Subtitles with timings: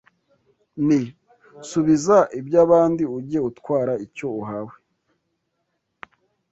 [0.85, 1.01] Nti:
[1.69, 4.73] subiza iby’abandi Ujye utwara icyo uhawe